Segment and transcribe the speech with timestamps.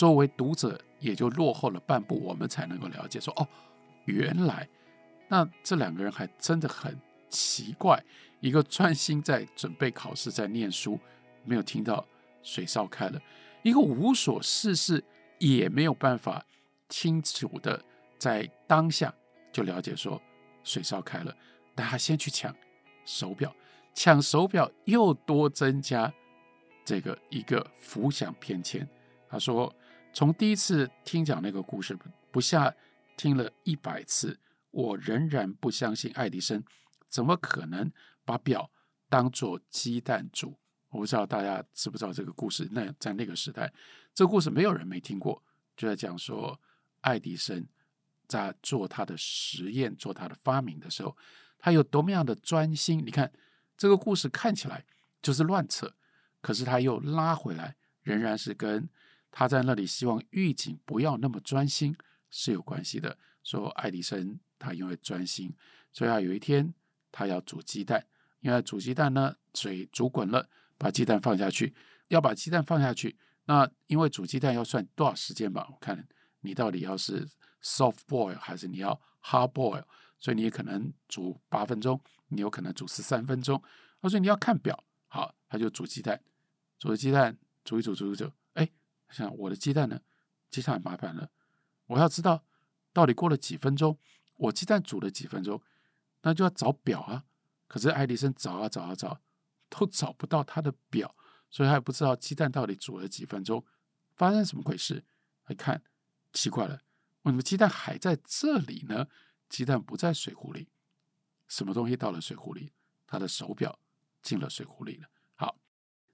[0.00, 3.46] 作为读者也就落后了半步，我们才能够了解说，哦，
[4.06, 4.66] 原来
[5.28, 8.02] 那这两个人还真的很奇怪，
[8.40, 10.98] 一个专心在准备考试，在念书，
[11.44, 12.02] 没有听到
[12.42, 13.20] 水烧开了；
[13.62, 15.04] 一个无所事事，
[15.38, 16.42] 也没有办法
[16.88, 17.84] 清楚的
[18.18, 19.14] 在当下
[19.52, 20.18] 就了解说
[20.64, 21.36] 水烧开了，
[21.74, 22.56] 但他先去抢
[23.04, 23.54] 手表，
[23.92, 26.10] 抢手表又多增加
[26.86, 28.88] 这个一个浮想偏迁。
[29.28, 29.70] 他说，
[30.12, 31.96] 从第一次听讲那个故事
[32.30, 32.74] 不下
[33.16, 34.38] 听了一百次，
[34.70, 36.62] 我仍然不相信爱迪生
[37.08, 37.90] 怎么可能
[38.24, 38.70] 把表
[39.08, 40.58] 当做鸡蛋煮。
[40.90, 42.68] 我不知道大家知不知道这个故事。
[42.72, 43.72] 那在那个时代，
[44.12, 45.42] 这个故事没有人没听过，
[45.76, 46.60] 就在讲说
[47.02, 47.64] 爱迪生
[48.26, 51.16] 在做他的实验、做他的发明的时候，
[51.58, 53.00] 他有多么样的专心。
[53.04, 53.30] 你看
[53.76, 54.84] 这个故事看起来
[55.22, 55.94] 就是乱扯，
[56.40, 58.88] 可是他又拉回来，仍然是跟
[59.30, 61.96] 他在那里希望狱警不要那么专心
[62.30, 63.16] 是有关系的。
[63.42, 65.54] 说爱迪生他因为专心，
[65.92, 66.74] 所以他有一天
[67.10, 68.06] 他要煮鸡蛋，
[68.40, 70.48] 因为煮鸡蛋呢，水煮滚了。
[70.78, 71.74] 把鸡蛋放下去，
[72.08, 73.14] 要把鸡蛋放下去。
[73.44, 75.68] 那因为煮鸡蛋要算多少时间吧？
[75.70, 76.08] 我看
[76.40, 77.28] 你到底要是
[77.62, 79.84] soft boil 还是你要 hard boil，
[80.18, 83.62] 所以你可能煮八分钟，你有可能煮十三分钟。
[84.00, 86.18] 他说你要看表，好，他就煮鸡蛋，
[86.78, 88.32] 煮鸡蛋煮一煮煮一煮，
[89.10, 90.00] 像我的鸡蛋呢？
[90.50, 91.30] 接下来麻烦了，
[91.86, 92.44] 我要知道
[92.92, 93.98] 到底过了几分钟，
[94.36, 95.62] 我鸡蛋煮了几分钟，
[96.22, 97.24] 那就要找表啊。
[97.66, 99.20] 可是爱迪生找啊找啊找。
[99.72, 101.14] 都找不到他的表，
[101.48, 103.64] 所以他也不知道鸡蛋到底煮了几分钟，
[104.16, 105.04] 发生什么回事？
[105.48, 105.80] 一看，
[106.32, 106.82] 奇怪了，
[107.22, 109.06] 为什么鸡蛋还在这里呢？
[109.48, 110.66] 鸡蛋不在水壶里，
[111.46, 112.72] 什么东西到了水壶里？
[113.06, 113.78] 他的手表
[114.20, 115.08] 进了水壶里了。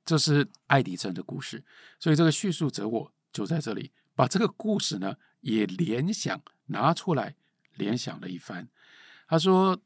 [0.07, 1.62] 这是爱迪生的故事，
[1.99, 7.35] 所以这个叙述者我就在这里把这个故事呢也联想拿出来
[7.75, 8.69] 联想了一番。
[9.29, 9.83] 他说：“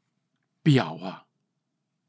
[0.63, 1.25] 表啊，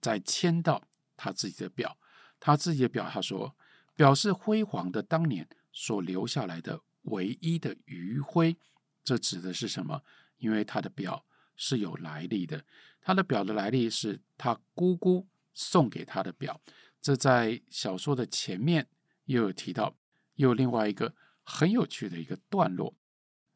[0.00, 0.84] 在签到。”
[1.16, 1.96] 他自己的表，
[2.40, 3.54] 他自己的表，他说，
[3.94, 8.56] 表是辉煌的当年所留下来的唯一的余晖。
[9.04, 10.02] 这指的是什么？
[10.38, 12.64] 因为他的表是有来历的，
[13.00, 16.60] 他的表的来历是他姑姑送给他的表。
[17.02, 18.88] 这在小说的前面
[19.26, 19.98] 又有提到，
[20.36, 22.94] 又有另外一个很有趣的一个段落。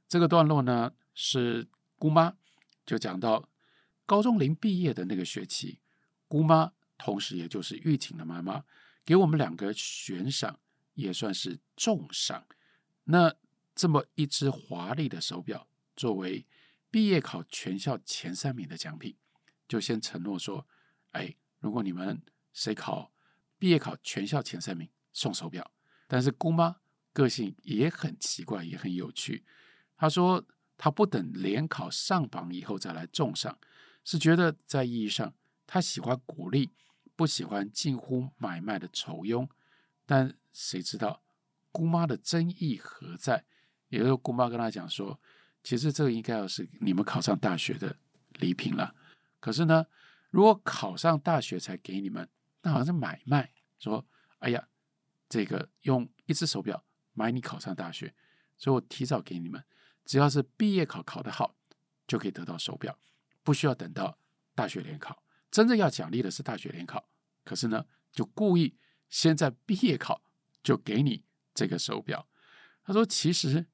[0.06, 2.36] 这个段落呢，是姑妈
[2.84, 3.48] 就讲到
[4.04, 5.78] 高中临毕业的那个学期，
[6.28, 6.72] 姑妈。
[6.98, 8.64] 同时，也就是狱警的妈妈
[9.04, 10.58] 给我们两个悬赏，
[10.94, 12.46] 也算是重赏。
[13.04, 13.34] 那
[13.74, 16.46] 这么一只华丽的手表，作为
[16.90, 19.14] 毕业考全校前三名的奖品，
[19.68, 20.66] 就先承诺说
[21.12, 22.22] ：“哎，如果你们
[22.54, 23.12] 谁考
[23.58, 25.70] 毕业考全校前三名，送手表。”
[26.08, 26.76] 但是姑妈
[27.12, 29.44] 个性也很奇怪，也很有趣。
[29.96, 30.44] 她说
[30.76, 33.58] ：“她不等联考上榜以后再来重赏，
[34.04, 35.34] 是觉得在意义上，
[35.66, 36.70] 她喜欢鼓励。”
[37.16, 39.48] 不喜欢近乎买卖的酬庸，
[40.04, 41.22] 但谁知道
[41.72, 43.42] 姑妈的真意何在？
[43.88, 45.18] 也就是姑妈跟他讲说，
[45.64, 47.96] 其实这个应该要是你们考上大学的
[48.34, 48.94] 礼品了。
[49.40, 49.86] 可是呢，
[50.28, 52.28] 如果考上大学才给你们，
[52.62, 53.52] 那好像是买卖。
[53.78, 54.06] 说，
[54.38, 54.68] 哎呀，
[55.28, 58.14] 这个用一只手表买你考上大学，
[58.56, 59.62] 所以我提早给你们，
[60.04, 61.56] 只要是毕业考考得好，
[62.06, 62.98] 就可以得到手表，
[63.42, 64.18] 不需要等到
[64.54, 65.22] 大学联考。
[65.50, 67.08] 真正要奖励的是大学联考，
[67.44, 68.76] 可是呢，就故意
[69.08, 70.22] 先在毕业考
[70.62, 71.24] 就给你
[71.54, 72.28] 这个手表。
[72.82, 73.66] 他说：“其实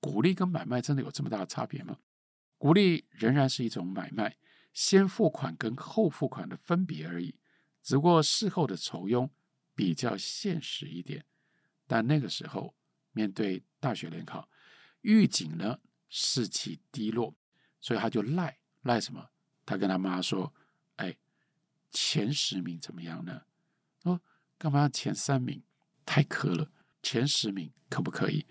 [0.00, 1.98] 鼓励跟买卖真的有这么大的差别吗？
[2.56, 4.36] 鼓励仍然是一种买卖，
[4.72, 7.38] 先付款跟后付款的分别而已，
[7.82, 9.28] 只不过事后的酬庸
[9.74, 11.24] 比较现实一点。
[11.86, 12.74] 但那个时候
[13.12, 14.48] 面对大学联考，
[15.00, 15.78] 狱警呢
[16.08, 17.34] 士气低落，
[17.80, 19.30] 所以他就赖赖什么？
[19.64, 20.54] 他跟他妈说。”
[20.98, 21.16] 哎，
[21.92, 23.42] 前十名怎么样呢？
[24.02, 24.20] 哦
[24.58, 25.62] 干嘛要前三名？
[26.04, 28.44] 太苛了，前十名可不可以？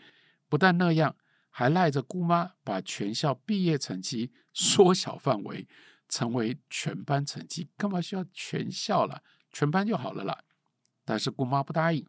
[0.47, 1.17] 不但那样，
[1.49, 5.67] 还赖着姑妈把全校毕业成绩缩小范围，
[6.09, 7.69] 成为全班成绩。
[7.77, 9.23] 干嘛需要全校了？
[9.51, 10.43] 全班就好了啦。
[11.05, 12.05] 但是姑妈不答应，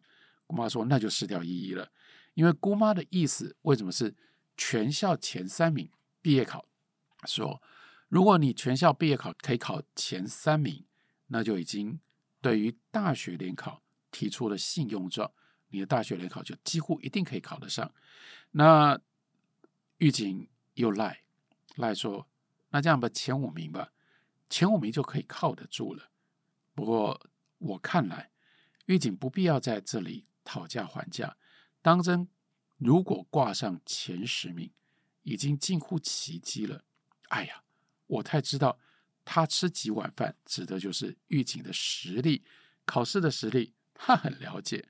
[0.46, 1.90] 姑妈说那就失掉意义了。
[2.34, 4.14] 因为姑妈的意思，为什么是
[4.56, 5.90] 全校前三名
[6.20, 6.64] 毕业考？
[7.26, 7.62] 说。
[8.10, 10.86] 如果你全校毕业考可以考前三名，
[11.26, 12.00] 那就已经
[12.40, 15.30] 对于大学联考提出了信用状，
[15.68, 17.92] 你的大学联考就几乎一定可以考得上。
[18.52, 18.98] 那
[19.98, 21.20] 狱警又赖
[21.76, 22.26] 赖说，
[22.70, 23.92] 那这样吧，前五名吧，
[24.50, 26.10] 前五名就可以靠得住了。
[26.74, 27.20] 不过
[27.58, 28.30] 我看来，
[28.86, 31.36] 狱警不必要在这里讨价还价，
[31.82, 32.28] 当真
[32.76, 34.70] 如果挂上前十名，
[35.22, 36.84] 已经近乎奇迹了。
[37.28, 37.62] 哎呀，
[38.06, 38.78] 我太知道
[39.24, 42.44] 他吃几碗饭，指的就是狱警的实力，
[42.84, 44.88] 考试的实力，他很了解。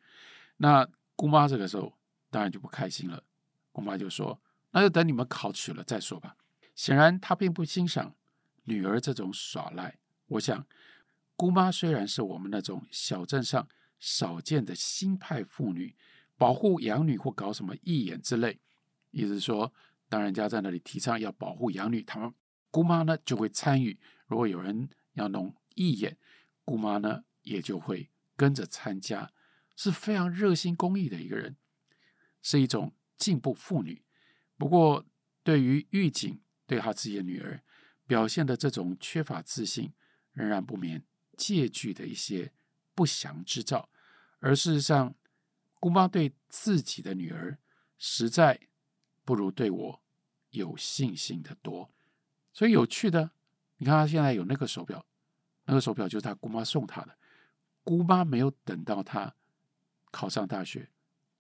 [0.59, 1.97] 那姑妈这个时候
[2.31, 3.23] 当然就不开心了，
[3.73, 4.41] 姑妈就说
[4.71, 6.37] ：“那就等你们考取了再说吧。”
[6.79, 8.15] 显然，她并不欣赏
[8.63, 9.99] 女儿这种耍赖。
[10.29, 10.65] 我想，
[11.35, 15.97] 姑妈虽然是我们那种小镇上少见的新派妇女，
[16.37, 18.61] 保护养女或搞什么义演之类，
[19.11, 19.75] 意思说，
[20.09, 22.33] 当人家在那里提倡要保护养女，他们
[22.71, 23.99] 姑妈呢就会参与。
[24.29, 26.17] 如果有人要弄义演，
[26.65, 29.33] 姑妈呢也就会跟着参加，
[29.75, 31.57] 是非常热心公益的一个人，
[32.41, 34.05] 是一种进步妇女。
[34.57, 35.05] 不过，
[35.43, 36.41] 对于狱警。
[36.69, 37.61] 对他自己的女儿
[38.06, 39.91] 表现的这种缺乏自信，
[40.32, 41.03] 仍然不免
[41.35, 42.53] 借据的一些
[42.94, 43.88] 不祥之兆。
[44.38, 45.15] 而事实上，
[45.81, 47.59] 姑妈对自己的女儿
[47.97, 48.61] 实在
[49.25, 50.03] 不如对我
[50.50, 51.91] 有信心的多。
[52.53, 53.31] 所以有趣的，
[53.79, 55.06] 你看他现在有那个手表，
[55.64, 57.17] 那个手表就是他姑妈送他的。
[57.82, 59.35] 姑妈没有等到他
[60.11, 60.91] 考上大学，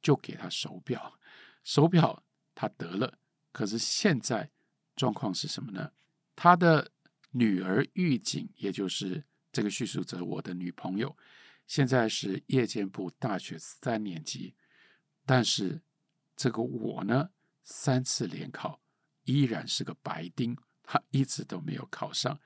[0.00, 1.20] 就给他手表。
[1.62, 2.24] 手表
[2.54, 3.18] 他得了，
[3.52, 4.50] 可是现在。
[4.98, 5.92] 状况是什么呢？
[6.34, 6.90] 他的
[7.30, 11.16] 女儿狱警，也就是这个叙述者我的女朋友，
[11.66, 14.54] 现在是夜间部大学三年级，
[15.24, 15.80] 但是
[16.36, 17.30] 这个我呢，
[17.62, 18.80] 三次联考
[19.24, 22.40] 依然是个白丁，他一直都没有考上，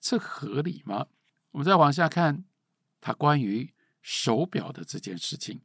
[0.00, 1.08] 这合理吗？
[1.50, 2.44] 我们再往下看，
[3.00, 5.60] 他关于手表的这件事情，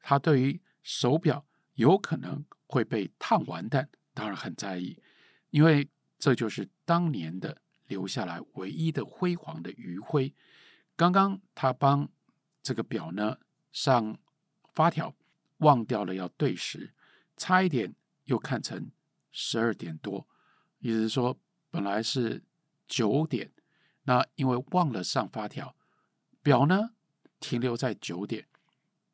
[0.00, 5.00] 他对于手表有可能会被烫完蛋，当然很在意。
[5.50, 10.34] 因为这就是当年的留下来唯一的辉煌的余晖。
[10.96, 12.08] 刚刚他帮
[12.62, 13.38] 这个表呢
[13.72, 14.18] 上
[14.74, 15.14] 发条，
[15.58, 16.92] 忘掉了要对时，
[17.36, 18.90] 差一点又看成
[19.30, 20.26] 十二点多，
[20.80, 21.38] 意思是说
[21.70, 22.42] 本来是
[22.86, 23.52] 九点，
[24.02, 25.76] 那因为忘了上发条，
[26.42, 26.90] 表呢
[27.38, 28.46] 停留在九点，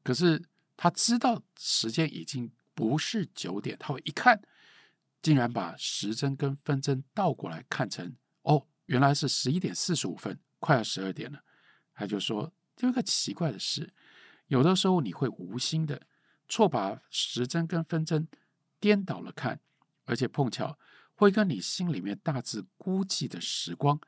[0.03, 0.43] 可是
[0.77, 4.43] 他知道时间已经不是九点，他会一看。
[5.25, 11.43] 竟然把时针跟分针倒过来看成哦，原来是十一点四十五分，快要十二点了。
[11.95, 13.95] 他就说，有一个奇怪的事，
[14.49, 16.07] 有的时候你会无心的
[16.47, 18.29] 错把时针跟分针
[18.79, 19.59] 颠倒了看，
[20.05, 20.79] 而且碰巧
[21.15, 23.99] 会跟你心里面大致估计的时光，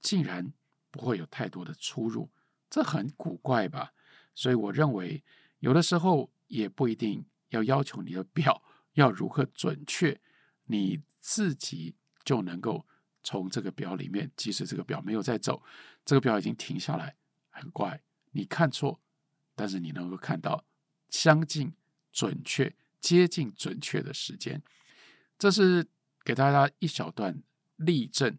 [0.00, 0.52] 竟然
[0.90, 2.32] 不会有太多的出入，
[2.68, 3.92] 这很古怪吧？
[4.34, 5.22] 所以我认为，
[5.60, 8.60] 有的时候也不一定要要求你的表
[8.94, 10.20] 要如何准确。
[10.66, 11.94] 你自己
[12.24, 12.86] 就能够
[13.22, 15.62] 从这个表里面，即使这个表没有在走，
[16.04, 17.16] 这个表已经停下来，
[17.50, 18.02] 很怪。
[18.32, 19.00] 你看错，
[19.54, 20.64] 但是你能够看到
[21.08, 21.72] 相近、
[22.12, 24.62] 准确、接近准确的时间。
[25.38, 25.86] 这是
[26.22, 27.42] 给大家一小段
[27.76, 28.38] 例证，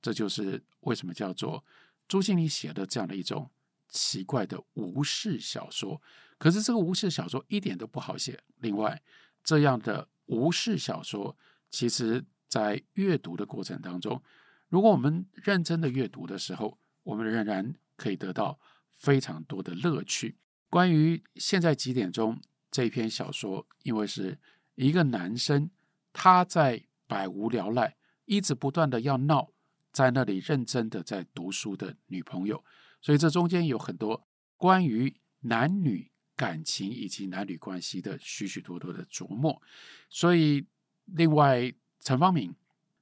[0.00, 1.64] 这就是为什么叫做
[2.06, 3.50] 朱西甯写的这样的一种
[3.88, 6.00] 奇怪的无事小说。
[6.38, 8.42] 可是这个无事小说一点都不好写。
[8.58, 9.02] 另外，
[9.42, 11.36] 这样的无事小说。
[11.72, 14.22] 其实，在阅读的过程当中，
[14.68, 18.60] 如果我们认真的阅读的时候，我们仍然可以得到
[18.90, 20.36] 非常多的乐趣。
[20.68, 22.38] 关于现在几点钟
[22.70, 24.38] 这篇小说，因为是
[24.74, 25.70] 一个男生
[26.12, 29.50] 他在百无聊赖，一直不断的要闹，
[29.90, 32.62] 在那里认真的在读书的女朋友，
[33.00, 34.26] 所以这中间有很多
[34.58, 39.62] 关于男女感情以及男女关系的许许多多的琢磨，
[40.10, 40.66] 所以。
[41.14, 42.54] 另外，陈方明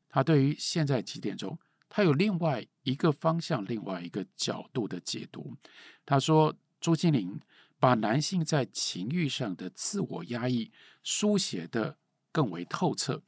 [0.09, 5.57] 他对于现在几点钟，他有另外一个方向、另外一个角度的解读。
[6.05, 7.41] 他说，朱西甯
[7.79, 11.99] 把男性在情欲上的自我压抑书写得
[12.33, 13.23] 更为透彻，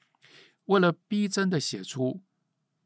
[0.66, 2.20] 为了逼真的写出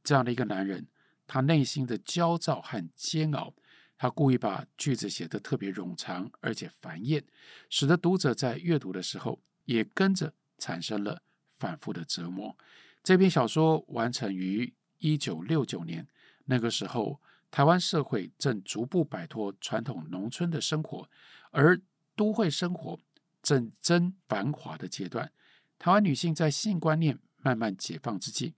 [0.04, 0.86] 这样的一个男人，
[1.26, 3.54] 他内心的焦躁和煎熬，
[3.96, 7.24] 他故意把句子写得特别冗长而且繁艳，
[7.70, 11.22] 使得读者在阅读的时候也跟着产生了。
[11.58, 12.56] 反复的折磨。
[13.02, 16.06] 这篇小说完成于一九六九年，
[16.46, 17.20] 那个时候
[17.50, 21.08] 台湾社会正逐步摆脱传统农村的生活，
[21.52, 21.80] 而
[22.16, 22.98] 都会生活
[23.42, 25.30] 正真繁华的阶段。
[25.78, 28.54] 台湾女性在性观念慢慢解放之际，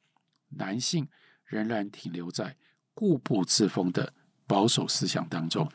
[0.48, 1.06] 男性
[1.44, 2.56] 仍然停留在
[2.94, 4.14] 固步自封的
[4.46, 5.70] 保守思想当中。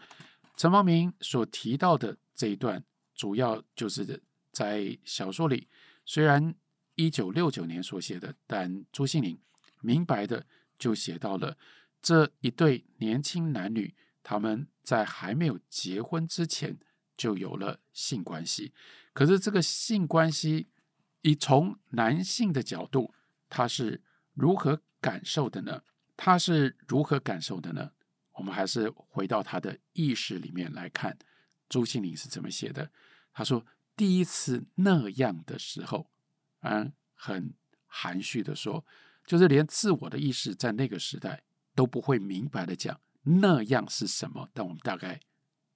[0.58, 5.68] 陈芳明所提到的这一段，主要就是在小说里，
[6.06, 6.56] 虽然。
[6.96, 9.38] 一九六九年所写的，但朱西甯
[9.82, 10.46] 明白的
[10.78, 11.58] 就写到了
[12.02, 16.78] 这一对年轻男女，他们在还没有结婚之前
[17.16, 18.74] 就有了性关系。
[19.14, 20.68] 可是这个性关系
[21.22, 23.14] 以从男性的角度，
[23.50, 24.02] 他是
[24.34, 25.84] 如何感受的呢？
[26.16, 27.92] 他是如何感受的呢？
[28.34, 31.18] 我们还是回到他的意识里面来看，
[31.70, 32.92] 朱西甯是怎么写的。
[33.32, 36.10] 他说：“第一次那样的时候，
[36.64, 37.54] 嗯，很
[37.86, 38.86] 含蓄的说，
[39.26, 41.44] 就是连自我的意识在那个时代
[41.74, 45.20] 都不会明白的讲那样是什么，但我们大概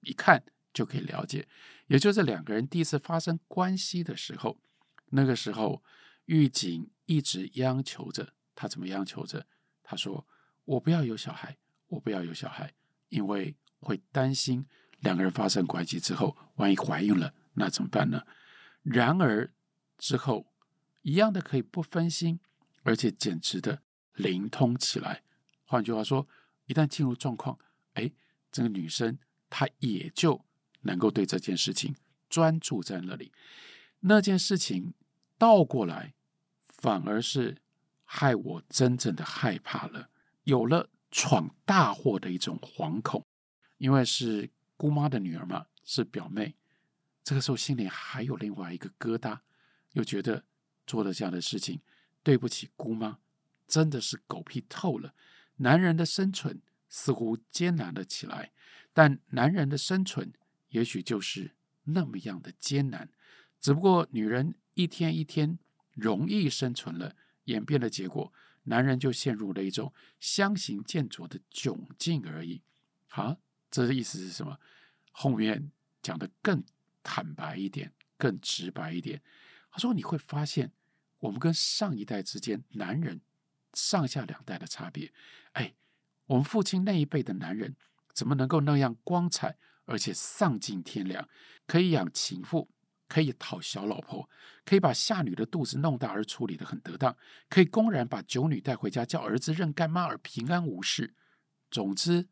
[0.00, 0.42] 一看
[0.72, 1.46] 就可以了解。
[1.86, 4.60] 也就是两个人第一次发生关系的时候，
[5.10, 5.82] 那个时候，
[6.26, 9.46] 狱警一直央求着他，怎么央求着？
[9.82, 10.26] 他说。”
[10.68, 12.74] 我不要有小孩，我不要有小孩，
[13.08, 14.66] 因为会担心
[15.00, 18.22] 两个人发生关系之后，万一怀孕了，那怎么办呢？
[18.82, 19.50] 然而
[19.96, 20.47] 之后
[21.08, 22.38] 一样的可以不分心，
[22.82, 23.80] 而且简直的
[24.12, 25.22] 灵通起来。
[25.64, 26.28] 换句话说，
[26.66, 27.58] 一旦进入状况，
[27.94, 28.12] 哎，
[28.52, 30.44] 这个女生她也就
[30.82, 31.96] 能够对这件事情
[32.28, 33.32] 专注在那里。
[34.00, 34.92] 那件事情
[35.38, 36.12] 倒过来，
[36.60, 37.56] 反而是
[38.04, 40.10] 害我真正的害怕了。
[40.44, 43.24] 有了闯大祸的一种惶恐，
[43.78, 46.54] 因为是姑妈的女儿嘛，是表妹。
[47.24, 49.38] 这个时候心里还有另外一个疙瘩，
[49.92, 50.44] 又觉得
[50.88, 51.80] 做了这样的事情，
[52.24, 53.18] 对不起姑妈，
[53.68, 55.14] 真的是狗屁透了。
[55.56, 58.52] 男人的生存似乎艰难了起来，
[58.92, 60.32] 但男人的生存
[60.70, 61.52] 也许就是
[61.84, 63.10] 那么样的艰难。
[63.60, 65.58] 只不过女人一天一天
[65.92, 67.14] 容易生存了，
[67.44, 68.32] 演变的结果。
[68.64, 72.62] 男人就陷入了一种相形见絀的窘境而已。
[73.06, 73.36] 好，
[73.70, 74.58] 这的意思是什么？
[75.10, 76.62] 后面讲得更
[77.02, 79.22] 坦白一点，更直白一点。
[79.70, 80.70] 他说：“你会发现，
[81.20, 83.20] 我们跟上一代之间，男人
[83.74, 85.12] 上下两代的差别。
[85.52, 85.74] 哎，
[86.26, 87.76] 我们父亲那一辈的男人，
[88.12, 91.28] 怎么能够那样光彩，而且丧尽天良，
[91.66, 92.70] 可以养情妇？”
[93.08, 94.28] 可以讨小老婆，
[94.66, 97.16] 可以把下女的肚子弄大而处理得很得当，
[97.48, 101.14] 可以公然把九女带回家叫儿子认干妈而平安无事。
[101.70, 102.28] 总之，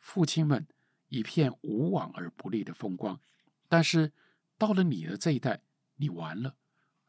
[0.00, 0.66] 父亲们
[1.10, 3.20] 一片无往而不利的风光。
[3.68, 4.12] 但是
[4.58, 5.62] 到了你的这一代，
[5.94, 6.56] 你完了，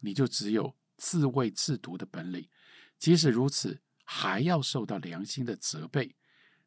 [0.01, 2.49] 你就只有自卫自毒的本领。
[2.99, 6.15] 即使如此，还要受到良心的责备。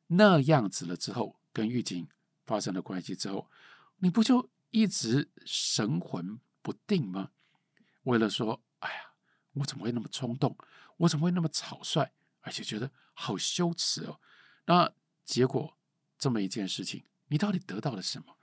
[0.07, 2.09] 那样子了之后，跟狱警
[2.47, 3.51] 发生了关系之后，
[3.99, 4.49] 你不就？
[4.73, 7.33] 一直神魂不定吗？
[8.05, 9.15] 为了说，哎呀，
[9.55, 10.57] 我怎么会那么冲动？
[10.99, 12.13] 我怎么会那么草率？
[12.43, 14.21] 而且觉得好羞耻哦。
[14.67, 14.95] 那
[15.25, 15.77] 结果
[16.17, 18.37] 这么一件事情，你到底得到了什么？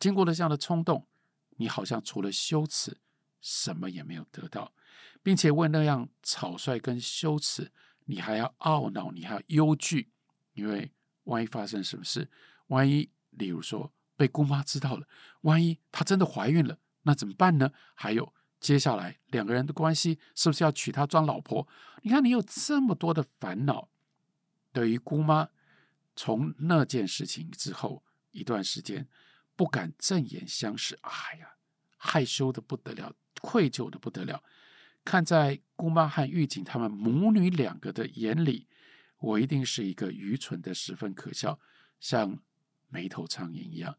[0.00, 1.06] 经过了这样的冲动，
[1.50, 2.98] 你好像除了羞耻，
[3.40, 4.74] 什么也没有得到，
[5.22, 7.72] 并且为那样草率跟羞耻，
[8.06, 10.10] 你还要懊恼，你还要忧惧，
[10.54, 10.92] 因为
[11.24, 12.30] 万一发生什么事，
[12.68, 13.92] 万一，例如说。
[14.16, 15.08] 被姑妈知道了，
[15.40, 17.72] 万一她真的怀孕了，那怎么办呢？
[17.94, 21.66] 还有接下来两个人的关系是不是要娶她装老婆？
[22.02, 23.88] 你看，你有这么多的烦恼。
[24.74, 25.48] 对于姑妈，
[26.14, 29.08] 从那件事情之后一段时间
[29.56, 31.54] 不敢正眼相视，哎呀，
[31.96, 34.44] 害羞的不得了，愧疚的不得了。
[35.04, 38.68] 看在姑妈和狱警他们母女两个的眼里，
[39.18, 41.58] 我一定是一个愚蠢的，十分可笑，
[41.98, 42.38] 像
[42.88, 43.96] 没头苍蝇一样。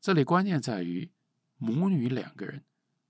[0.00, 1.10] 这里关键在于
[1.56, 2.64] 母女两个人，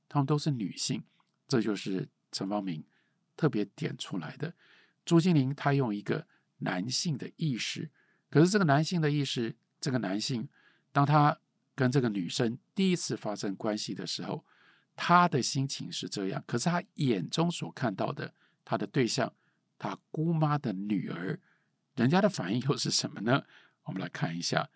[0.09, 1.05] 她们都是女性，
[1.47, 2.85] 这就是陈方明
[3.37, 4.55] 特别点出来的。
[5.05, 6.27] 朱金玲她用一个
[6.59, 7.91] 男性的意识，
[8.31, 10.49] 可是这个男性的意识，这个男性，
[10.93, 11.39] 当他
[11.75, 14.45] 跟这个女生第一次发生关系的时候，
[15.01, 19.33] 他的心情是这样，可是他眼中所看到的他的对象，
[19.79, 21.39] 他姑妈的女儿，
[21.95, 23.45] 人家的反应又是什么呢？
[23.85, 24.69] 我们来看一下，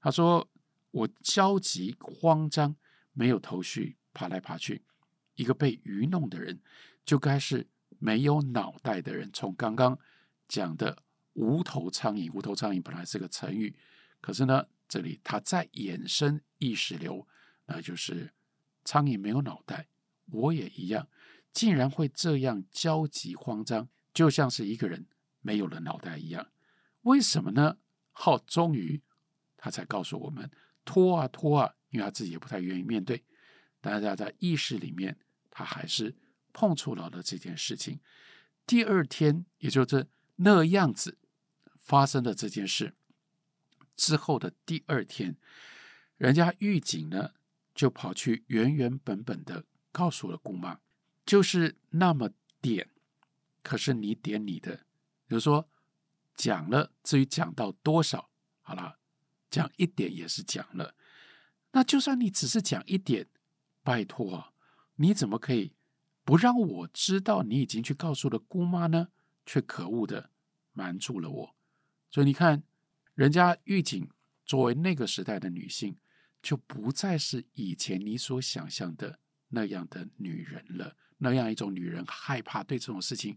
[0.00, 0.48] 他说。
[0.92, 2.74] 我焦急慌张，
[3.12, 4.82] 没有头绪，爬来爬去。
[5.34, 6.58] 一个被愚弄的人，
[7.04, 7.66] 就该是
[7.98, 9.28] 没有脑袋的人。
[9.30, 9.98] 从刚刚
[10.48, 11.02] 讲的
[11.34, 13.76] “无头苍蝇”，“无头苍蝇”本来是个成语，
[14.22, 17.28] 可是呢，这里他再衍生意识流，
[17.66, 18.32] 那就是
[18.86, 19.88] 苍蝇没有脑袋。
[20.30, 21.08] 我也一样，
[21.52, 25.06] 竟然会这样焦急慌张，就像是一个人
[25.40, 26.48] 没有了脑袋一样。
[27.02, 27.76] 为什么呢？
[28.12, 29.02] 好，终于
[29.56, 30.50] 他才告诉我们。
[30.84, 33.24] 拖啊拖啊，因为他自己也不太愿意面对，
[33.80, 35.18] 但是他在意识里面，
[35.50, 36.16] 他还是
[36.52, 38.00] 碰触到了这件事情。
[38.66, 41.18] 第二天，也就是那样子
[41.76, 42.94] 发生的这件事
[43.96, 45.36] 之后的第二天，
[46.16, 47.32] 人家狱警呢
[47.76, 50.80] 就跑去原原本本的告诉了姑妈，
[51.24, 52.30] 就是那么
[52.60, 52.88] 点，
[53.62, 54.86] 可是你点你的，
[55.28, 55.68] 比如说
[56.34, 58.28] 讲了，至于讲到多少，
[58.62, 58.98] 好了。
[59.48, 60.96] 讲一点也是讲了，
[61.70, 63.28] 那就算你只是讲一点，
[63.82, 64.52] 拜托，
[64.96, 65.72] 你怎么可以
[66.24, 69.08] 不让我知道你已经去告诉了姑妈呢，
[69.46, 70.30] 却可恶的
[70.72, 71.54] 瞒住了我。
[72.10, 72.64] 所以你看，
[73.14, 74.10] 人家狱警
[74.44, 75.96] 作为那个时代的女性，
[76.46, 80.96] 就不再是以前你所想象的那样的女人了。
[81.18, 83.36] 那样一种女人害怕对这种事情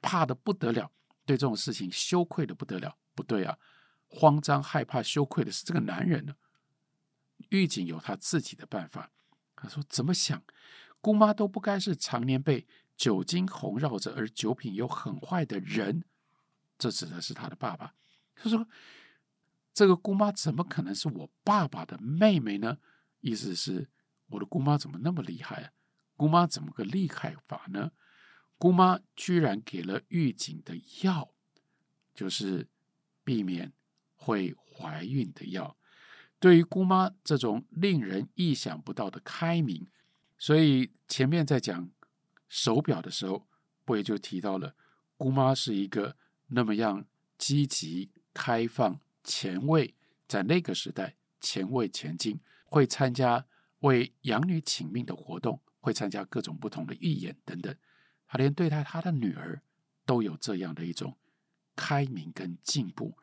[0.00, 0.92] 怕得不得了，
[1.26, 2.96] 对这种事情羞愧得不得了。
[3.16, 3.58] 不对啊，
[4.06, 6.36] 慌张害怕羞愧的是这个男人呢。
[7.48, 9.10] 狱警有他自己的办法。
[9.56, 10.40] 他说：“怎么想，
[11.00, 16.04] 姑妈都不该是常年被酒精红绕着，而酒品又很坏的人。
[16.78, 17.94] 这指的是他的爸爸。
[18.36, 18.68] 他说，
[19.78, 22.78] 这个姑妈怎么可能是我爸爸的妹妹呢？
[23.20, 23.88] 意思是，
[24.26, 25.70] 我的姑妈怎么那么厉害啊？
[26.16, 27.92] 姑妈怎么个厉害法呢？
[28.56, 31.30] 姑妈居然给了狱警的药，
[32.12, 32.66] 就是
[33.22, 33.72] 避免
[34.16, 35.76] 会怀孕的药。”
[36.40, 39.86] 对于姑妈这种令人意想不到的开明，
[40.36, 41.88] 所以前面在讲
[42.48, 43.46] 手表的时候，
[43.84, 44.74] 不也就提到了
[45.16, 46.16] 姑妈是一个
[46.48, 47.06] 那么样
[47.36, 49.94] 积极、开放、前卫，
[50.26, 53.44] 在那个时代前卫前进，会参加
[53.80, 57.76] 为养女请命的活动，会参加各种不同的预演等等。
[58.26, 59.60] 他连对待他的女儿
[60.06, 61.18] 都有这样的一种
[61.76, 63.18] 开明跟进步。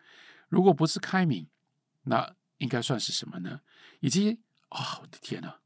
[0.48, 1.48] 如果不是开明，
[2.04, 3.62] 那应该算是什么呢？
[4.00, 5.60] 以及啊、哦，我的天哪！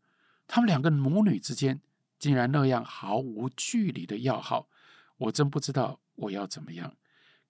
[0.47, 1.81] 他们两个母女之间
[2.17, 4.69] 竟然那样毫无距离的要好，
[5.17, 6.95] 我真不知道我要怎么样，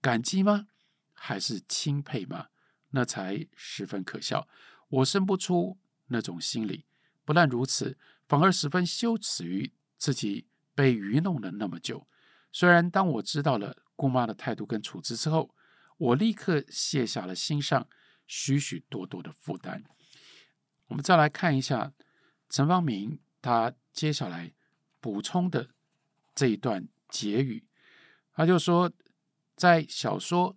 [0.02, 0.68] 感激吗？
[1.14, 2.48] 还是钦佩吗？
[2.92, 4.48] 那才十分可笑。
[4.90, 5.78] 我生不出
[6.08, 6.86] 那种心理，
[7.26, 12.08] 不但如此，反而十分羞耻于自己被愚弄了那么久。
[12.52, 15.54] 虽然当我知道了姑妈的态度跟处置之后，
[15.98, 17.88] 我立刻卸下了心上。
[18.32, 19.84] 许许多多的负担。
[20.86, 21.92] 我们再来看一下
[22.48, 24.54] 陈方明他接下来
[25.00, 25.72] 补充的
[26.36, 27.66] 这一段结语，
[28.36, 28.92] 他就说，
[29.56, 30.56] 在小说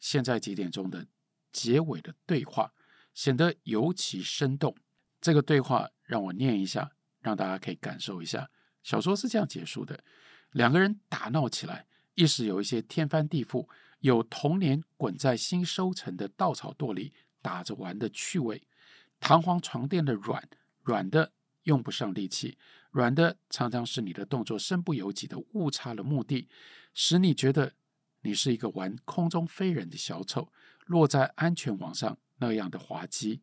[0.00, 1.06] 现在几点钟的
[1.54, 2.74] 结尾的对话
[3.14, 4.76] 显得尤其生动。
[5.20, 6.90] 这个对话让我念一下，
[7.20, 8.50] 让大家可以感受一下。
[8.82, 10.04] 小说是这样结束的：
[10.50, 13.66] 两个人打闹起来，一时有一些天翻地覆。
[14.00, 18.62] 有童年滚在新收成的稻草垛里打着玩的趣味，
[19.18, 20.46] 弹簧床垫的软，
[20.82, 22.58] 软的用不上力气，
[22.90, 26.50] 软的常常使你的动作身不由己的误差了目的，
[26.92, 27.72] 使你觉得
[28.24, 30.50] 你是一个玩空中飞人的小丑，
[30.86, 33.42] 落在安全网上那样的滑稽，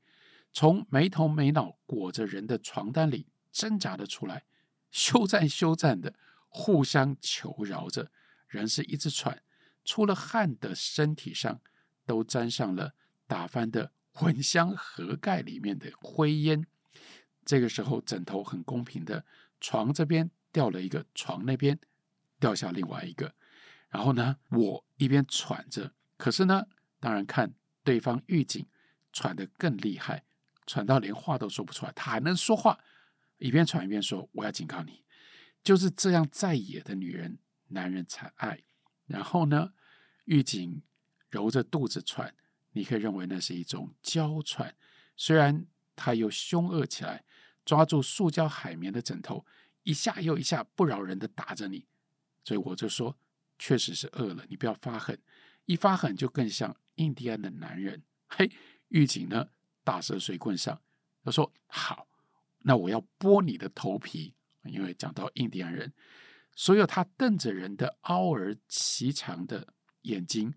[0.51, 4.43] 从没头没脑裹着人的床单里挣扎了出来，
[4.89, 6.15] 休战休战的
[6.49, 8.11] 互相求饶着，
[8.47, 9.41] 人是一直喘。
[9.85, 11.61] 出了汗的身体上，
[12.05, 12.93] 都沾上了
[13.27, 13.91] 打翻的
[14.21, 16.65] 蚊香盒盖里面的灰烟。
[17.45, 19.25] 这个时候，枕头很公平的，
[19.59, 21.79] 床这边掉了一个，床那边
[22.39, 23.35] 掉下另外一个。
[23.91, 26.65] 然后呢，我一边喘着，可是呢，
[26.99, 28.65] 当然看对方狱警
[29.13, 30.23] 喘得更厉害，
[30.65, 32.79] 喘到连话都说不出来，他还能说话，
[33.37, 35.03] 一边喘一边说：“我要警告你，
[35.63, 38.63] 就是这样再野的女人，男人才爱。”
[39.07, 39.73] 然后呢，
[40.23, 40.81] 狱警
[41.29, 42.33] 揉着肚子喘，
[42.71, 44.73] 你可以认为那是一种娇喘。
[45.17, 47.25] 虽然他又凶恶起来，
[47.65, 49.45] 抓住塑胶海绵的枕头，
[49.83, 51.85] 一下又一下不饶人的打着你。
[52.43, 53.17] 所以我就说，
[53.61, 55.21] 确实是饿了，你不要发狠，
[55.65, 58.01] 一发狠就更像印第安的男人。
[58.27, 58.51] 嘿，
[58.87, 59.49] 狱警呢，
[59.83, 60.81] 大蛇随棍上，
[61.23, 62.07] 他说：“好，
[62.63, 65.93] 那我要剥你的头皮，因为讲到印第安人。”
[66.57, 70.55] 所有他瞪着人的凹而頎长的眼睛，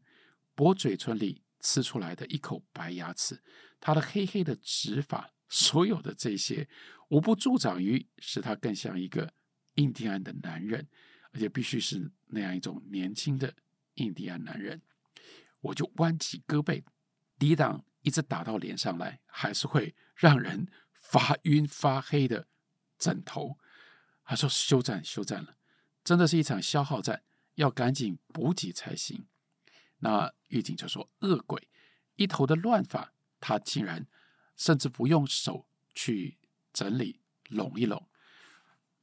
[0.55, 3.43] 薄嘴唇里呲出来的一口白牙齿，
[3.81, 6.67] 他的黑黑的直发，所有的这些，
[7.11, 9.35] 无不助长于使他更像一个
[9.75, 10.89] 印第安的男人，
[11.35, 13.55] 而且必须是那样一种年轻的
[13.95, 14.81] 印第安男人。
[15.61, 16.83] 我就弯起胳膊
[17.39, 22.47] 抵挡，一直打到脸上来，还是会让人发晕发黑的
[22.99, 23.59] 枕头。
[24.25, 25.57] 他说：“休战，休战了。”
[26.05, 27.23] 真的是一场消耗战，
[27.57, 29.27] 要赶紧补给才行。
[29.99, 31.69] 那狱警就说：“恶鬼，
[32.17, 34.07] 一头的乱发，他竟然
[34.57, 36.39] 甚至不用手去
[36.73, 38.09] 整理拢一拢。”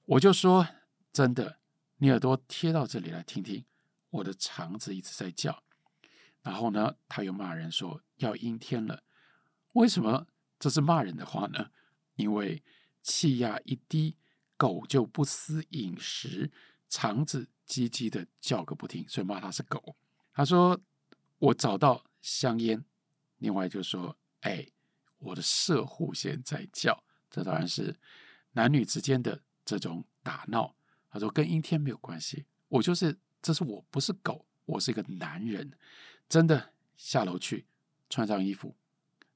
[0.05, 0.67] 我就说
[1.11, 1.59] ：“真的，
[2.03, 3.63] 你耳朵贴到这里来听听，
[4.09, 5.61] 我的肠子一直在叫。”
[6.41, 9.03] 然后呢，他又骂人说：“要阴天了。”
[9.73, 10.25] 为什么
[10.57, 11.69] 这是骂人的话呢？
[12.15, 12.63] 因为
[13.03, 14.17] 气压一低，
[14.57, 16.51] 狗就不思饮食。
[16.89, 19.95] 肠子叽叽的叫个不停，所以骂他是狗。
[20.33, 20.81] 他说
[21.37, 22.83] ：“我找到香烟。”
[23.37, 24.67] 另外就说：“哎，
[25.19, 27.95] 我的摄护腺在叫。”这当然是
[28.53, 30.75] 男女之间的这种打闹
[31.11, 35.77] 他说跟阴天没有关系，我就是，这是我不是狗，我是一个男人，
[36.27, 37.67] 真的下楼去
[38.09, 38.75] 穿上衣服，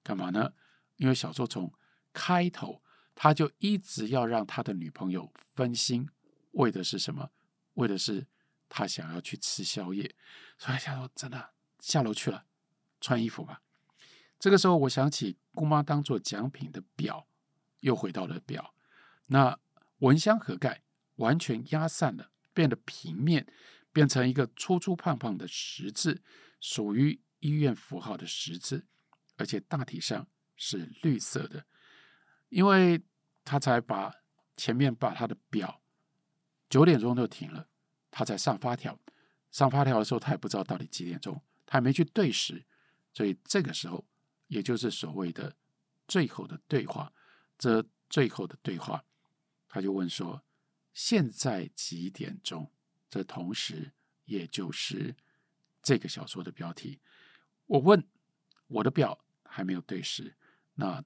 [0.01, 0.53] 干嘛呢？
[0.95, 1.71] 因为小说从
[2.13, 2.81] 开头
[3.13, 6.07] 他就一直要让他的女朋友分心，
[6.51, 7.29] 为的是什么？
[7.73, 8.25] 为的是
[8.69, 10.15] 他想要去吃宵夜，
[10.57, 12.45] 所以他说真的下楼去了，
[13.01, 13.61] 穿衣服吧。
[14.39, 17.27] 这个时候，我想起姑妈当做奖品的表，
[17.81, 18.73] 又回到了表。
[19.27, 19.59] 那
[19.99, 20.83] 蚊香盒盖
[21.15, 23.45] 完全压散了，变得平面，
[23.91, 26.21] 变成一个粗粗胖胖的十字，
[26.59, 28.85] 属于医院符号的十字，
[29.37, 31.65] 而且大体上是绿色的。
[32.49, 33.01] 因为
[33.43, 34.13] 他才把
[34.55, 35.81] 前面把他的表
[36.69, 37.67] 九点钟就停了，
[38.09, 38.99] 他才上发条。
[39.51, 42.65] 上发条的时候，他也不知道到底几点钟，他还没去对时，
[43.13, 44.05] 所以这个时候。
[44.47, 45.55] 也就是所谓的
[46.07, 47.11] 最后的对话，
[47.57, 49.03] 这最后的对话，
[49.67, 50.39] 他就问说
[50.95, 52.71] ：“现在几点钟？”
[53.07, 53.91] 这同时
[54.23, 55.15] 也就是
[55.83, 56.99] 这个小说的标题。
[57.67, 58.03] 我问
[58.67, 60.35] 我的表还没有对时，
[60.73, 61.03] 那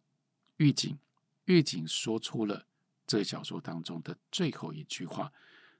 [0.57, 0.97] 狱警
[1.45, 2.65] 狱警说出了
[3.05, 5.33] 这个小说当中的最后一句话，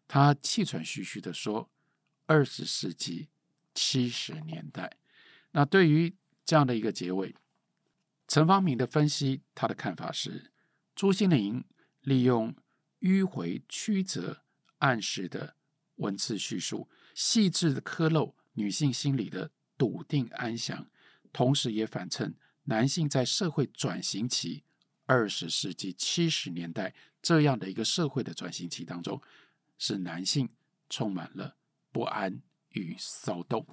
[0.07, 1.69] 他气喘吁吁的说
[2.27, 3.29] ：“二十世纪
[3.73, 4.97] 七十年代。”
[5.51, 7.35] 那对于这样的一个结尾。
[8.27, 10.51] 陈方明的分析，他的看法是：
[10.93, 11.63] 朱心凌
[12.01, 12.55] 利用
[13.01, 14.43] 迂回曲折、
[14.79, 15.55] 暗示的
[15.95, 20.89] 文字叙述，细致的刻漏女性心理的笃定安详，
[21.31, 24.63] 同时也反衬男性在社会转型期
[25.05, 29.21] 二十世纪七十年代这样的一个社会的转型期当中，
[29.77, 30.49] 使男性
[30.89, 31.55] 充满了
[31.91, 32.41] 不安
[32.73, 33.65] 与骚动。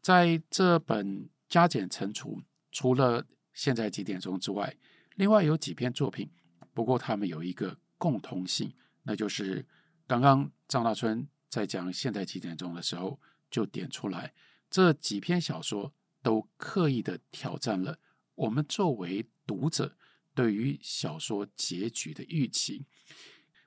[0.00, 4.74] 在这本加减乘除，除了现在几点钟之外，
[5.16, 6.30] 另外有几篇作品，
[6.72, 9.66] 不过他们有一个共通性，那就是
[10.06, 14.32] 刚刚张大春在讲现代几点钟的时候就点出来，
[14.70, 17.98] 这几篇小说都刻意的挑战了
[18.34, 19.94] 我们作为读者
[20.34, 22.86] 对于小说结局的预期。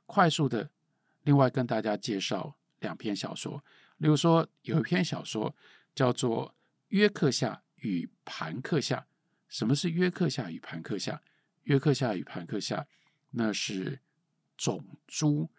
[0.08, 0.72] 快速的，
[1.22, 3.64] 另外跟大家介绍两篇小说，
[3.98, 5.56] 例如说有一篇小说
[5.94, 6.50] 叫做
[6.88, 8.98] 《约克夏与盘克夏》。
[9.48, 11.22] 什么是约克夏与盘克夏？
[11.64, 12.88] 约克夏与盘克夏，
[13.32, 14.02] 那是
[14.58, 15.50] 种猪，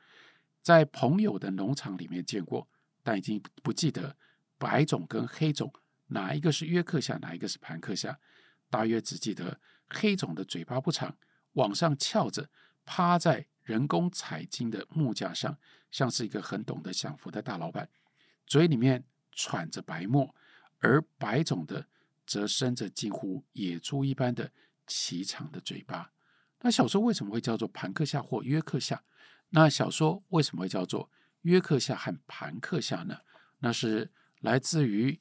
[0.63, 2.69] 在朋友的农场里面见过，
[3.03, 4.17] 但已经不记得
[4.59, 5.73] 白种跟黑种
[6.07, 8.19] 哪一个是约克夏，哪一个是盘克夏。
[8.71, 11.17] 大约只记得黑种的嘴巴不长，
[11.53, 12.49] 往上翘着，
[12.85, 15.59] 趴在人工采金的木架上，
[15.91, 17.89] 像是一个很懂得享福的大老板，
[18.47, 20.35] 嘴里面喘着白沫，
[20.79, 21.89] 而白种的。
[22.27, 24.51] 则伸着近乎野猪一般的
[24.87, 26.14] 骐长的嘴巴。
[26.65, 29.05] 那小说为什么会叫做盘克夏或约克夏？
[29.51, 31.11] 那小说为什么会叫做
[31.43, 33.19] 约克夏和盘克夏呢？
[33.59, 35.21] 那是来自于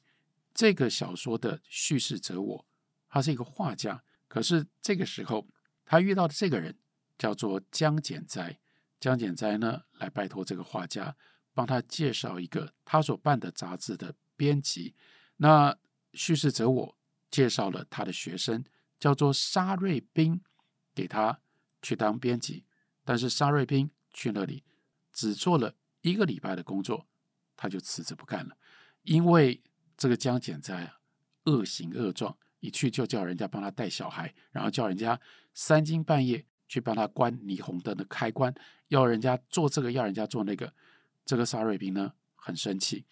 [0.54, 2.66] 这个小说的叙事者我，
[3.10, 4.02] 他是一个画家。
[4.26, 5.46] 可是这个时候，
[5.84, 6.78] 他遇到的这个人
[7.18, 8.58] 叫做江简哉。
[8.98, 11.14] 江简哉呢，来拜托这个画家
[11.52, 14.94] 帮他介绍一个他所办的杂志的编辑。
[15.36, 15.76] 那
[16.14, 16.96] 叙事者我
[17.30, 18.64] 介绍了他的学生，
[18.98, 20.40] 叫做沙瑞宾，
[20.94, 21.40] 给他
[21.82, 22.64] 去当编辑。
[23.04, 24.62] 但是沙瑞宾去那里
[25.12, 27.06] 只做了一个礼拜的工作，
[27.56, 28.56] 他就辞职不干了。
[29.02, 29.60] 因为
[29.96, 30.98] 这个江简在啊，
[31.44, 35.20] 恶行恶状，一去就叫人家帮他带小孩，然后叫人家
[35.52, 38.54] 三更半夜去帮他关霓虹灯的开关，
[38.88, 40.72] 要人家做这个，要人家做那个。
[41.26, 43.06] 这个沙瑞宾呢，很生气。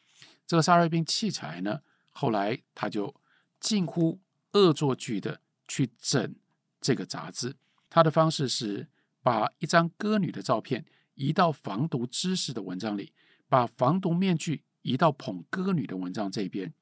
[0.47, 1.81] 这个沙瑞宾气起来呢。
[2.15, 3.15] 后来，他就
[3.59, 4.21] 近乎
[4.53, 6.35] 恶作剧的去整
[6.79, 7.57] 这个杂志。
[7.95, 8.89] 他的方式是
[9.23, 13.13] 把一张歌女的照片移到防毒知识的文章里，
[13.51, 16.73] 把防毒面具移到捧歌女的文章这边。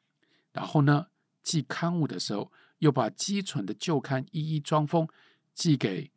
[0.53, 1.09] 然后呢，
[1.43, 5.09] 寄刊物的时候，又把积存的旧刊一一装封，
[5.53, 6.13] 寄给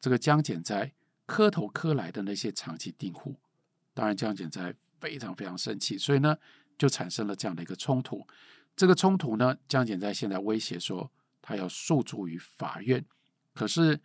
[0.00, 0.94] 这个江简哉
[1.26, 3.36] 磕头磕来的那些长期订户。
[3.92, 6.38] 当然，江简哉非常非常生气，所以呢。
[6.78, 8.26] 就产生了这样的一个冲突，
[8.74, 13.04] 这个冲突呢，江简哉现在威胁说他要诉诸于法院。
[13.52, 14.00] 可是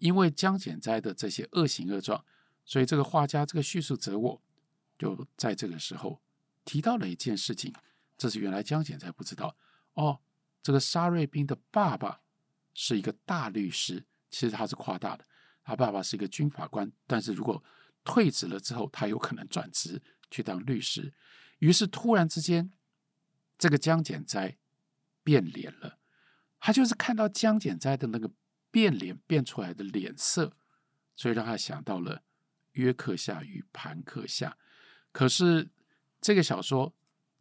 [0.00, 2.24] 因为江简哉的这些恶行恶状，
[2.64, 4.42] 所以这个画家这个叙述者我
[4.98, 6.20] 就在这个时候
[6.64, 7.72] 提到了一件事情，
[8.18, 9.56] 这是原来江简哉不知道
[9.94, 10.20] 哦。
[10.62, 12.20] 这个沙瑞宾的爸爸
[12.74, 15.24] 是一个大律师，其实他是夸大的，
[15.64, 17.64] 他爸爸是一个军法官，但是如果
[18.04, 21.14] 退职了之后，他有可能转职去当律师。
[21.60, 22.70] 于是突然之间，
[23.58, 24.58] 这个江简哉
[25.22, 25.98] 变脸了。
[26.58, 28.30] 他就是看到江简哉的那个
[28.70, 30.56] 变脸变出来的脸色，
[31.16, 32.22] 所以让他想到了
[32.72, 34.56] 约克夏与盘克夏。
[35.12, 35.70] 可是
[36.20, 36.94] 这个小说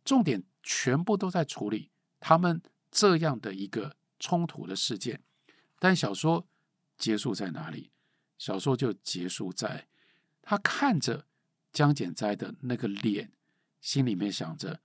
[0.04, 5.22] 重点全部都在处理他们这样的一个冲突的事件，
[5.78, 6.48] 但小说
[6.98, 7.92] 结束在哪里？
[8.38, 9.88] 小说就结束在
[10.42, 11.28] 他看着
[11.72, 13.32] 江简斋的那个脸，
[13.80, 14.82] 心里面想着：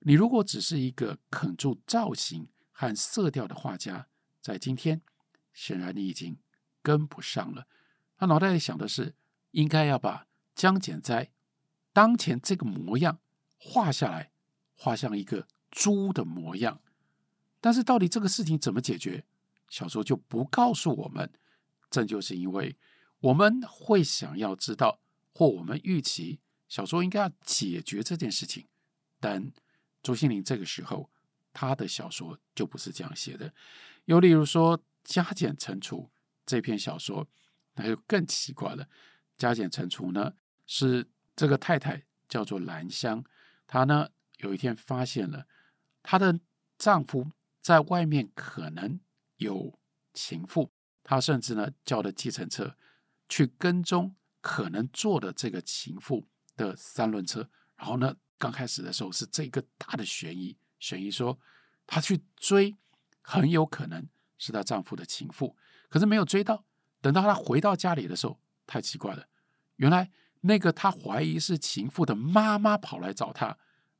[0.00, 4.08] 你如果只是一个肯住造型和色调的画家，
[4.40, 5.00] 在今天，
[5.54, 6.36] 显然你已经
[6.82, 7.66] 跟不上了。
[8.18, 9.14] 他脑袋里想的是，
[9.52, 11.30] 应该要把江简斋
[11.94, 13.20] 当前这个模样
[13.56, 14.30] 画下来，
[14.76, 16.82] 画像一个猪的模样。
[17.60, 19.24] 但是，到底这个事情怎么解决？
[19.70, 21.32] 小说就不告诉我们。
[21.90, 22.76] 这就是因为
[23.20, 25.00] 我们会想要知道，
[25.32, 28.66] 或我们预期小说应该要解决这件事情。
[29.20, 29.52] 但
[30.02, 31.08] 朱心凌这个时候，
[31.52, 33.54] 他的小说就不是这样写的。
[34.06, 35.98] 又例如说，《加减乘除》
[36.44, 37.28] 这篇小说。
[37.76, 38.88] 那就更奇怪了。
[39.36, 40.32] 加减乘除呢，
[40.64, 43.24] 是这个太太叫做兰香，
[43.66, 45.48] 她呢有一天发现了
[46.04, 46.38] 她的
[46.78, 49.00] 丈夫在外面可能
[49.38, 49.76] 有
[50.12, 50.70] 情妇，
[51.02, 52.76] 她甚至呢叫了计程车
[53.28, 57.50] 去跟踪可能坐的这个情妇的三轮车。
[57.76, 61.36] 然后呢，刚开始的时候是这个大的悬疑，悬疑说
[61.88, 62.76] 她去追，
[63.20, 64.06] 很有可能
[64.38, 65.56] 是她丈夫的情妇，
[65.88, 66.64] 可是没有追到。
[67.00, 69.26] 等到她回到家里的时候，太奇怪了。
[69.76, 73.46] 原来那个她怀疑是情妇的妈妈跑来找她，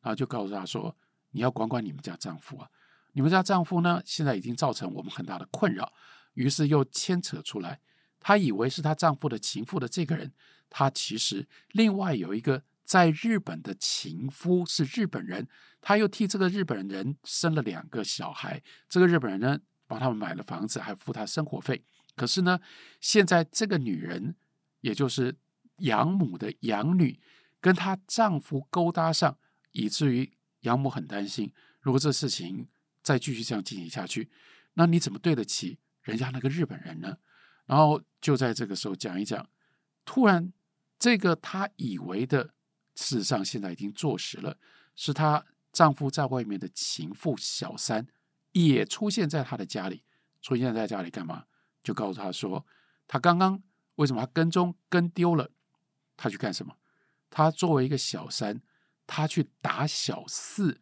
[0.01, 0.97] 然后就告诉她说
[1.33, 2.69] ：“你要管管你们家丈夫啊！
[3.13, 5.93] 你们家丈夫呢，现在已经造成我们很大的困扰。”
[6.35, 7.81] 于是又牵扯出来，
[8.19, 10.33] 她以为是她丈夫的情妇的这个人，
[10.69, 15.49] 她其实另外有一个在日本的情夫是日本人，
[15.81, 18.63] 他又替这个日本人生了两个小孩。
[18.89, 21.85] 这个日本人呢，帮他们买了房子，还付他生活费。
[22.17, 22.61] 可是呢，
[23.01, 24.37] 现在这个女人，
[24.81, 25.37] 也就是
[25.79, 27.19] 养母的养女，
[27.61, 29.37] 跟她丈夫勾搭上，
[29.73, 32.69] 以至于养母很担心，如果这事情
[33.03, 34.31] 再继续这样进行下去，
[34.75, 37.19] 那你怎么对得起人家那个日本人呢？
[37.67, 39.49] 然后就在这个时候讲一讲，
[40.05, 40.53] 突然
[40.99, 42.55] 这个她以为的，
[42.95, 44.57] 事实上现在已经坐实了，
[44.95, 48.07] 是她丈夫在外面的情妇小三，
[48.55, 50.03] 也出现在她的家里，
[50.41, 51.45] 出现在家里干嘛？
[51.83, 52.65] 就告诉他说，
[53.07, 53.63] 他刚刚
[53.97, 55.51] 为什么他跟踪跟丢了？
[56.17, 56.75] 他去干什么？
[57.29, 58.63] 他作为一个小三，
[59.07, 60.81] 他去打小四。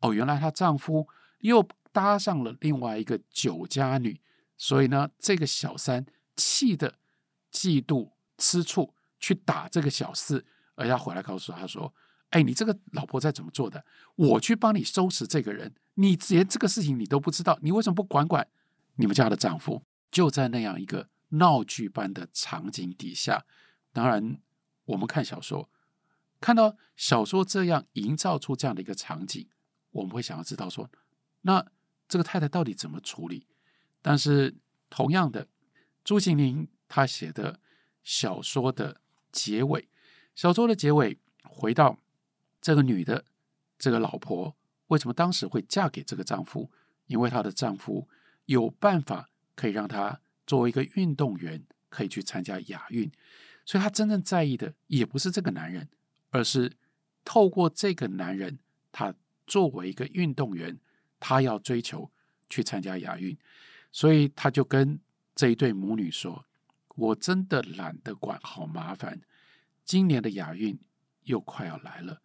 [0.00, 1.08] 哦，原来她丈夫
[1.38, 4.20] 又搭上了另外一个酒家女，
[4.58, 6.04] 所以呢，这个小三
[6.36, 6.98] 气得
[7.50, 10.44] 嫉妒吃醋，去打这个小四。
[10.74, 11.94] 而他回来告诉他说
[12.30, 13.84] ：“哎，你这个老婆在怎么做的？
[14.16, 18.46] 我去帮你收拾这个人，你连这个事情你都不知道，你为什么不管管
[18.96, 23.44] 你们家的丈夫？”就在那样一个闹剧般的场景底下，
[23.92, 24.40] 当然，
[24.84, 25.68] 我们看小说，
[26.40, 29.48] 看到小说这样营造出这样的一个场景，
[29.90, 30.88] 我们会想要知道说，
[31.40, 31.66] 那
[32.06, 33.48] 这个太太到底怎么处理？
[34.00, 34.54] 但是，
[34.88, 35.48] 同样的，
[36.04, 37.58] 朱西甯他写的
[38.04, 39.00] 小说的
[39.32, 39.88] 结尾，
[40.36, 41.98] 小说的结尾回到
[42.60, 43.24] 这个女的
[43.76, 44.54] 这个老婆
[44.88, 46.70] 为什么当时会嫁给这个丈夫？
[47.06, 48.08] 因为她的丈夫
[48.46, 49.28] 有办法。
[49.56, 53.08] 可以让她作为一个运动员，可以去参加亚运，
[53.64, 55.88] 所以她真正在意的也不是这个男人，
[56.30, 56.72] 而是
[57.24, 58.58] 透过这个男人，
[58.90, 59.14] 他
[59.46, 60.76] 作为一个运动员，
[61.20, 62.10] 他要追求
[62.48, 63.38] 去参加亚运，
[63.92, 64.98] 所以他就跟
[65.36, 66.44] 这一对母女说
[66.96, 69.20] ：“我真的懒得管，好麻烦，
[69.84, 70.76] 今年的亚运
[71.22, 72.20] 又快要来了。”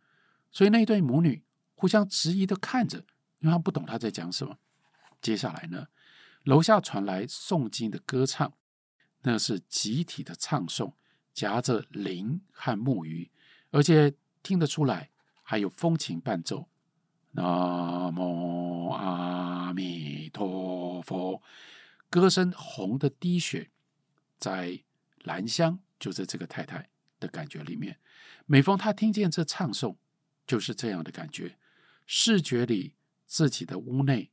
[0.51, 1.43] 所以那对母女
[1.79, 2.97] 互相质疑的看着，
[3.39, 4.57] 因为他不懂他在讲什么。
[5.21, 5.87] 接下来呢？
[6.43, 8.51] 楼下传来诵经的歌唱，
[9.21, 10.91] 那是集体的唱诵，
[11.33, 13.31] 夹着铃和木鱼，
[13.71, 14.13] 而且
[14.43, 15.09] 听得出来
[15.41, 16.67] 还有风琴伴奏。
[17.31, 21.41] 南无阿弥陀佛，
[22.09, 23.71] 歌声红的滴血，
[24.37, 24.83] 在
[25.23, 26.89] 兰香，就在这个太太
[27.21, 27.97] 的感觉里面。
[28.45, 29.95] 每逢她听见这唱诵，
[30.45, 31.55] 就是这样的感觉。
[32.11, 32.95] 视觉里
[33.27, 34.31] 自己的屋内。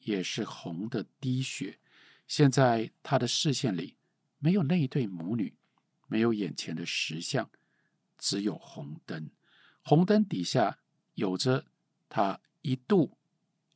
[0.00, 1.80] 也是红的滴血。
[2.26, 3.96] 现在他的视线里
[4.38, 5.54] 没有那一对母女，
[6.06, 7.50] 没有眼前的石像，
[8.16, 9.28] 只有红灯。
[9.82, 10.78] 红灯底下
[11.14, 11.66] 有着
[12.08, 13.18] 他一度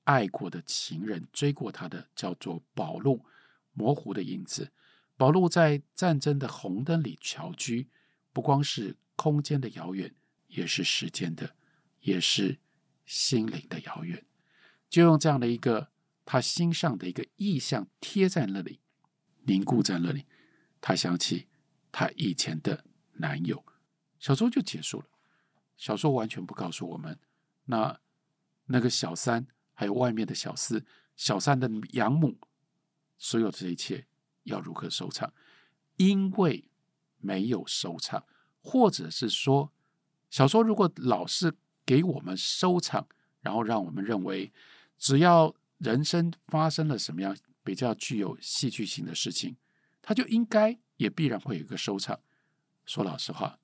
[0.05, 3.27] 爱过的情人，追过他的，叫做宝路，
[3.75, 4.73] 模糊的影子。
[5.19, 7.89] 宝路在战争的红灯里侨居，
[8.33, 10.15] 不光是空间的遥远，
[10.49, 11.55] 也是时间的，
[12.01, 12.59] 也是
[13.05, 14.25] 心灵的遥远。
[14.89, 15.91] 就用这样的一个。
[16.25, 18.81] 他心上的一个意象贴在那里，
[19.41, 20.25] 凝固在那里。
[20.81, 21.49] 他想起
[21.91, 22.85] 他以前的
[23.15, 23.65] 男友，
[24.21, 25.07] 小说就结束了。
[25.77, 27.19] 小说完全不告诉我们，
[27.65, 28.01] 那
[28.67, 30.87] 那个小三，还有外面的小四、
[31.17, 32.39] 小三的养母，
[33.19, 34.07] 所有这一切
[34.45, 35.35] 要如何收场？
[35.97, 36.71] 因为
[37.19, 38.25] 没有收场，
[38.63, 39.73] 或者是说，
[40.31, 41.53] 小说如果老是
[41.85, 43.07] 给我们收场，
[43.41, 44.53] 然后让我们认为，
[44.99, 49.57] 只要人生发生了什么样比较具有戏剧性的事情，
[50.01, 52.21] 它就应该也必然会有一个收场。
[52.85, 53.59] 说老实话，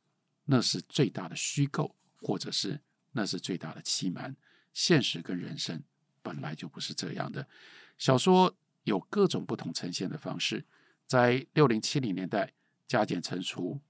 [0.44, 2.80] 那是最大的虚构，或者是
[3.12, 4.36] 那是最大的欺瞒。
[4.72, 5.82] 现实跟人生
[6.22, 7.48] 本来就不是这样的。
[7.96, 8.54] 小说
[8.84, 10.64] 有各种不同呈现的方式，
[11.06, 12.52] 在六零七零年代
[12.86, 13.80] 加减乘除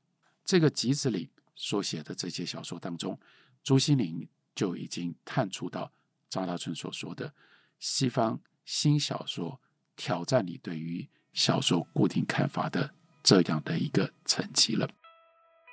[0.45, 3.21] 这个集子里所写的这些小说当中，
[3.69, 5.93] 朱心凌就已经探出到
[6.31, 7.35] 张大春所说的
[7.79, 9.61] 西方新小说
[9.95, 14.89] 挑战你对于小说固定看法的这样的一个层级了。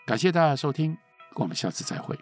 [0.05, 0.97] 感谢大家收听，
[1.35, 2.19] 我们下次再会。